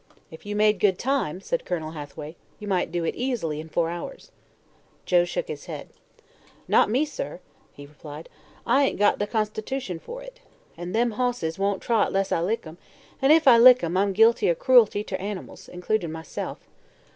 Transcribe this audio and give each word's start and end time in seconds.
"If 0.31 0.47
you 0.47 0.55
made 0.55 0.79
good 0.79 0.97
time," 0.97 1.41
said 1.41 1.63
Colonel 1.63 1.91
Hathaway, 1.91 2.35
"you 2.57 2.67
might 2.67 2.91
do 2.91 3.03
it 3.03 3.13
easily 3.13 3.59
in 3.59 3.69
four 3.69 3.87
hours." 3.91 4.31
Joe 5.05 5.25
shook 5.25 5.47
his 5.47 5.65
head. 5.65 5.89
"Not 6.67 6.89
me, 6.89 7.05
sir," 7.05 7.39
he 7.71 7.85
replied. 7.85 8.27
"I 8.65 8.83
hain't 8.85 8.97
got 8.97 9.19
the 9.19 9.27
constitution 9.27 9.99
fer 9.99 10.21
it. 10.21 10.39
An' 10.75 10.93
them 10.93 11.11
hosses 11.11 11.59
won't 11.59 11.83
trot 11.83 12.11
'less 12.11 12.31
I 12.31 12.41
lick 12.41 12.65
'em, 12.65 12.79
an' 13.21 13.29
ef 13.29 13.47
I 13.47 13.59
lick 13.59 13.83
'em 13.83 13.95
I'm 13.95 14.11
guilty 14.11 14.49
o' 14.49 14.55
cru'lty 14.55 15.05
ter 15.05 15.17
animals 15.17 15.69
includin' 15.69 16.11
myself. 16.11 16.67